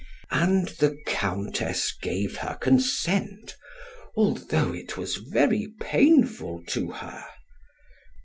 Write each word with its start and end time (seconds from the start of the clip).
And 0.31 0.69
the 0.79 0.97
Countess 1.05 1.93
gave 2.01 2.37
her 2.37 2.55
consent, 2.55 3.55
although 4.15 4.73
it 4.73 4.97
was 4.97 5.17
very 5.17 5.75
painful 5.79 6.63
to 6.69 6.89
her. 6.89 7.23